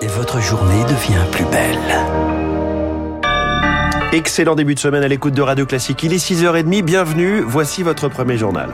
[0.00, 1.78] et votre journée devient plus belle.
[4.12, 6.02] Excellent début de semaine à l'écoute de Radio Classique.
[6.02, 8.70] Il est 6h30, bienvenue, voici votre premier journal.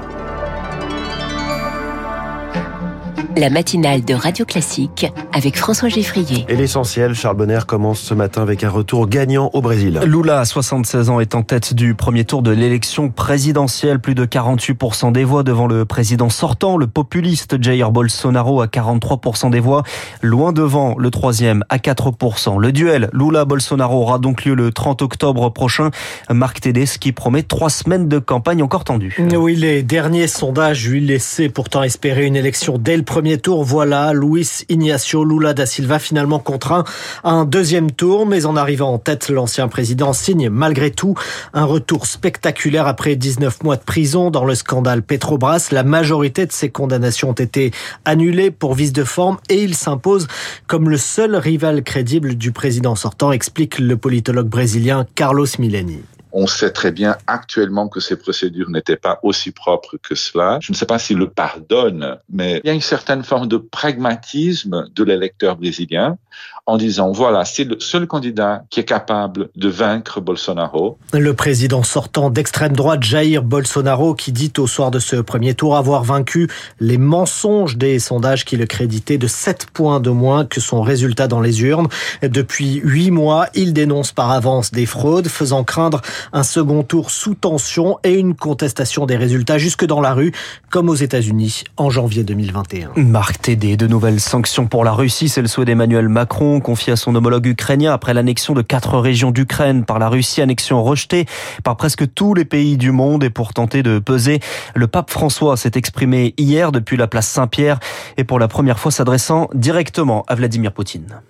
[3.37, 6.45] La matinale de Radio Classique avec François Geffrier.
[6.49, 10.01] Et l'essentiel, Charles Bonner commence ce matin avec un retour gagnant au Brésil.
[10.05, 14.01] Lula, 76 ans, est en tête du premier tour de l'élection présidentielle.
[14.01, 19.51] Plus de 48% des voix devant le président sortant, le populiste Jair Bolsonaro à 43%
[19.51, 19.83] des voix,
[20.23, 22.59] loin devant le troisième à 4%.
[22.59, 25.91] Le duel Lula-Bolsonaro aura donc lieu le 30 octobre prochain.
[26.31, 26.61] Marc
[27.01, 29.17] qui promet trois semaines de campagne encore tendues.
[29.35, 33.65] Oui, les derniers sondages lui laissaient pourtant espérer une élection dès le premier premier tour,
[33.65, 36.85] voilà, Luis Ignacio Lula da Silva finalement contraint
[37.23, 41.15] à un deuxième tour, mais en arrivant en tête, l'ancien président signe malgré tout
[41.53, 45.69] un retour spectaculaire après 19 mois de prison dans le scandale Petrobras.
[45.71, 47.73] La majorité de ses condamnations ont été
[48.07, 50.27] annulées pour vice de forme et il s'impose
[50.67, 56.01] comme le seul rival crédible du président sortant, explique le politologue brésilien Carlos Mileni.
[56.33, 60.59] On sait très bien actuellement que ces procédures n'étaient pas aussi propres que cela.
[60.61, 63.57] Je ne sais pas s'il le pardonne, mais il y a une certaine forme de
[63.57, 66.19] pragmatisme de l'électeur brésilien
[66.67, 70.99] en disant voilà, c'est le seul candidat qui est capable de vaincre Bolsonaro.
[71.13, 75.77] Le président sortant d'extrême droite, Jair Bolsonaro, qui dit au soir de ce premier tour
[75.77, 80.61] avoir vaincu les mensonges des sondages qui le créditaient de 7 points de moins que
[80.61, 81.89] son résultat dans les urnes.
[82.23, 86.01] Depuis 8 mois, il dénonce par avance des fraudes, faisant craindre
[86.33, 90.33] un second tour sous tension et une contestation des résultats jusque dans la rue,
[90.71, 92.91] comme aux États-Unis en janvier 2021.
[92.97, 96.97] Marc Tédé, de nouvelles sanctions pour la Russie, c'est le souhait d'Emmanuel Macron, confié à
[96.97, 101.27] son homologue ukrainien après l'annexion de quatre régions d'Ukraine par la Russie, annexion rejetée
[101.65, 104.41] par presque tous les pays du monde et pour tenter de peser.
[104.75, 107.79] Le pape François s'est exprimé hier depuis la place Saint-Pierre
[108.17, 111.21] et pour la première fois s'adressant directement à Vladimir Poutine.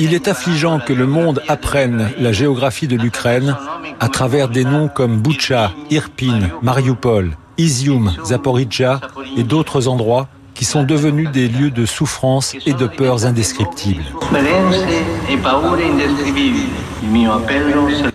[0.00, 3.56] Il est affligeant que le monde apprenne la géographie de l'Ukraine
[4.00, 9.00] à travers des noms comme Boucha, Irpin, Mariupol, Izium, Zaporizhia
[9.36, 14.02] et d'autres endroits qui sont devenus des lieux de souffrance et de peurs indescriptibles.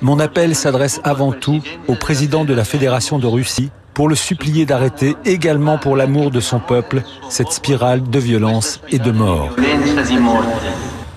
[0.02, 4.66] Mon appel s'adresse avant tout au président de la Fédération de Russie pour le supplier
[4.66, 9.50] d'arrêter également pour l'amour de son peuple cette spirale de violence et de mort.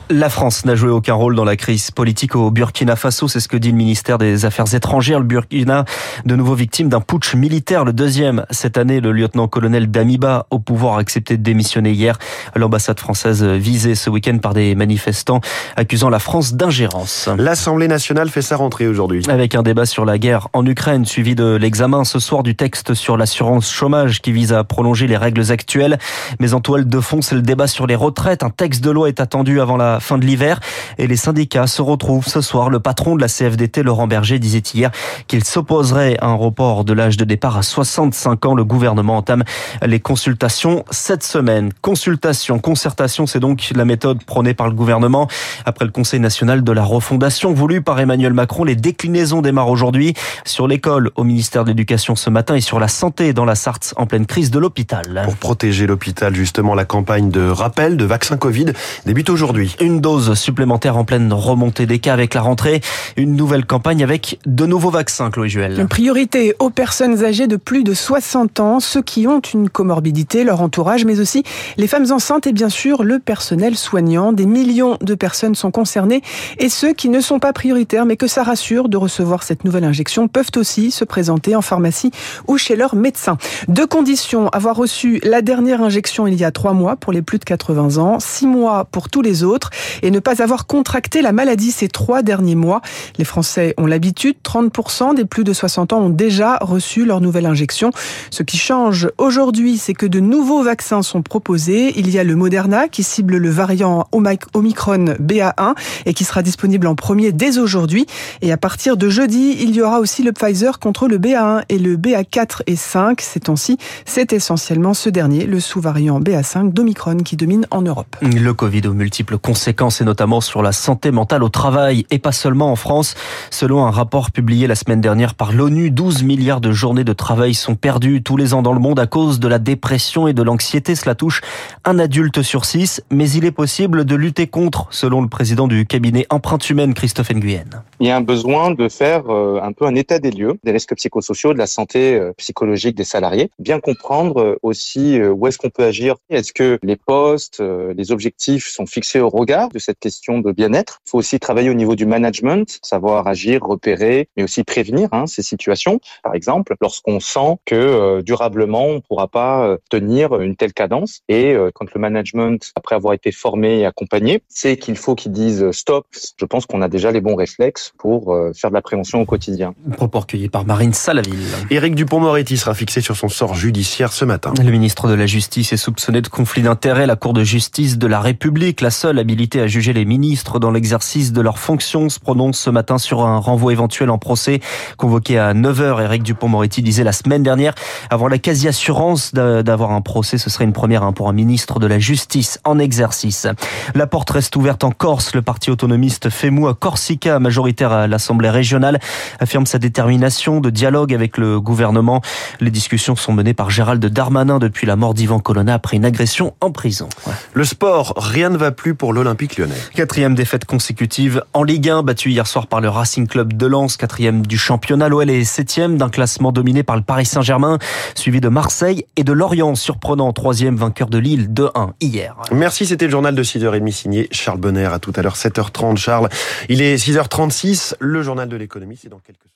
[0.09, 3.49] La France n'a joué aucun rôle dans la crise politique au Burkina Faso, c'est ce
[3.49, 5.19] que dit le ministère des Affaires étrangères.
[5.19, 5.85] Le Burkina,
[6.25, 9.01] de nouveau victime d'un putsch militaire, le deuxième cette année.
[9.01, 12.19] Le lieutenant-colonel Damiba, au pouvoir, a accepté de démissionner hier.
[12.55, 15.41] L'ambassade française visée ce week-end par des manifestants
[15.75, 17.29] accusant la France d'ingérence.
[17.37, 19.25] L'Assemblée nationale fait sa rentrée aujourd'hui.
[19.29, 22.95] Avec un débat sur la guerre en Ukraine, suivi de l'examen ce soir du texte
[22.95, 25.99] sur l'assurance chômage qui vise à prolonger les règles actuelles.
[26.39, 28.45] Mais en toile de fond, c'est le débat sur les retraites.
[28.45, 30.61] Un texte de loi est attendu avant la fin de l'hiver
[30.99, 32.71] et les syndicats se retrouvent ce soir.
[32.71, 34.91] Le patron de la CFDT, Laurent Berger, disait hier
[35.27, 38.55] qu'il s'opposerait à un report de l'âge de départ à 65 ans.
[38.55, 39.45] Le gouvernement entame
[39.85, 41.73] les consultations cette semaine.
[41.83, 45.29] Consultation, concertation, c'est donc la méthode prônée par le gouvernement.
[45.65, 50.15] Après le Conseil national de la refondation voulu par Emmanuel Macron, les déclinaisons démarrent aujourd'hui
[50.45, 53.95] sur l'école au ministère de l'Éducation ce matin et sur la santé dans la Sarthe
[53.97, 55.23] en pleine crise de l'hôpital.
[55.25, 58.67] Pour protéger l'hôpital, justement, la campagne de rappel de vaccin Covid
[59.05, 62.81] débute aujourd'hui une dose supplémentaire en pleine remontée des cas avec la rentrée.
[63.17, 65.79] Une nouvelle campagne avec de nouveaux vaccins, Chloé Juel.
[65.79, 70.43] Une priorité aux personnes âgées de plus de 60 ans, ceux qui ont une comorbidité,
[70.43, 71.45] leur entourage, mais aussi
[71.77, 74.33] les femmes enceintes et bien sûr le personnel soignant.
[74.33, 76.21] Des millions de personnes sont concernées
[76.59, 79.85] et ceux qui ne sont pas prioritaires mais que ça rassure de recevoir cette nouvelle
[79.85, 82.11] injection peuvent aussi se présenter en pharmacie
[82.49, 83.39] ou chez leur médecin.
[83.69, 87.39] Deux conditions, avoir reçu la dernière injection il y a trois mois pour les plus
[87.39, 89.71] de 80 ans, six mois pour tous les autres
[90.03, 92.81] et ne pas avoir contracté la maladie ces trois derniers mois.
[93.19, 97.47] Les Français ont l'habitude, 30% des plus de 60 ans ont déjà reçu leur nouvelle
[97.47, 97.91] injection.
[98.31, 101.99] Ce qui change aujourd'hui, c'est que de nouveaux vaccins sont proposés.
[101.99, 105.75] Il y a le Moderna qui cible le variant Omicron BA1
[106.07, 108.07] et qui sera disponible en premier dès aujourd'hui.
[108.43, 111.79] Et à partir de jeudi, il y aura aussi le Pfizer contre le BA1 et
[111.79, 113.21] le BA4 et 5.
[113.21, 118.17] Ces temps-ci, c'est essentiellement ce dernier, le sous-variant BA5 d'Omicron qui domine en Europe.
[118.23, 122.21] Le Covid aux multiples conséquences conséquences et notamment sur la santé mentale au travail et
[122.21, 123.17] pas seulement en France.
[123.51, 127.53] Selon un rapport publié la semaine dernière par l'ONU, 12 milliards de journées de travail
[127.53, 130.43] sont perdues tous les ans dans le monde à cause de la dépression et de
[130.43, 130.95] l'anxiété.
[130.95, 131.41] Cela touche
[131.85, 135.85] un adulte sur six, mais il est possible de lutter contre, selon le président du
[135.85, 137.83] cabinet Empreinte Humaine, Christophe Nguyen.
[137.99, 140.71] Il y a un besoin de faire euh, un peu un état des lieux des
[140.71, 145.59] risques psychosociaux, de la santé euh, psychologique des salariés, bien comprendre euh, aussi où est-ce
[145.59, 146.15] qu'on peut agir.
[146.31, 147.63] Est-ce que les postes,
[147.97, 151.71] les objectifs sont fixés au regard de cette question de bien-être Il faut aussi travailler
[151.71, 156.01] au niveau du management, savoir agir, repérer, mais aussi prévenir hein, ces situations.
[156.23, 161.57] Par exemple, lorsqu'on sent que durablement on ne pourra pas tenir une telle cadence et
[161.75, 166.07] quand le management, après avoir été formé et accompagné, sait qu'il faut qu'ils disent stop,
[166.39, 169.25] je pense qu'on a déjà les bons réflexes pour euh, faire de la prévention au
[169.25, 169.75] quotidien.
[169.97, 171.35] Propos recueillis par Marine Salaville.
[171.71, 174.53] Éric Dupont-Moretti sera fixé sur son sort judiciaire ce matin.
[174.63, 177.07] Le ministre de la Justice est soupçonné de conflit d'intérêts.
[177.07, 180.71] La Cour de justice de la République, la seule habilitée à juger les ministres dans
[180.71, 184.61] l'exercice de leurs fonctions, se prononce ce matin sur un renvoi éventuel en procès
[184.97, 186.03] convoqué à 9h.
[186.03, 187.75] Éric Dupont-Moretti disait la semaine dernière
[188.11, 190.39] avoir la quasi-assurance d'avoir un procès.
[190.39, 193.47] Ce serait une première hein, pour un ministre de la Justice en exercice.
[193.95, 195.35] La porte reste ouverte en Corse.
[195.35, 198.99] Le parti autonomiste FEMU à Corsica, majoritaire à l'Assemblée régionale,
[199.39, 202.21] affirme sa détermination de dialogue avec le gouvernement.
[202.61, 206.55] Les discussions sont menées par Gérald Darmanin depuis la mort d'Ivan Colonna après une agression
[206.61, 207.09] en prison.
[207.55, 209.75] Le sport, rien ne va plus pour l'Olympique lyonnais.
[209.95, 213.97] Quatrième défaite consécutive en Ligue 1, battue hier soir par le Racing Club de Lens,
[213.97, 215.09] quatrième du championnat.
[215.09, 217.79] L'OL est septième d'un classement dominé par le Paris Saint-Germain,
[218.15, 222.37] suivi de Marseille et de Lorient, surprenant troisième vainqueur de Lille 2-1 hier.
[222.53, 224.87] Merci, c'était le journal de 6h30 signé Charles Bonner.
[224.87, 226.29] À tout à l'heure 7h30 Charles.
[226.69, 229.56] Il est 6h36, le journal de l'économie, c'est dans quelques